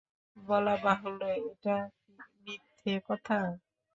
বলা 0.37 0.75
বাহুল্য 0.83 1.21
এটা 1.41 1.75
মিথ্যে 2.43 2.93
কথা। 3.07 3.37